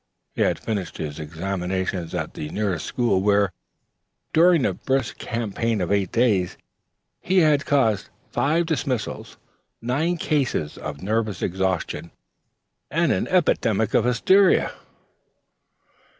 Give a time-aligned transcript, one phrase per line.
[0.33, 3.51] He had almost finished his examinations at the nearest school where,
[4.33, 6.57] during a brisk campaign of eight days,
[7.19, 9.37] he had caused five dismissals,
[9.79, 12.09] nine cases of nervous exhaustion,
[12.89, 14.71] and an epidemic of hysteria.